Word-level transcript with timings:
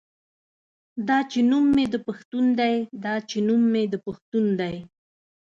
دا 1.07 1.17
چې 1.31 1.39
نوم 1.49 1.65
مې 1.75 1.85
د 1.93 1.95
پښتون 2.07 2.45
دے 2.59 2.73
دا 3.05 3.13
چې 3.29 3.37
نوم 3.47 3.61
مې 3.73 3.83
د 3.93 3.95
پښتون 4.05 4.45
دے 4.59 4.75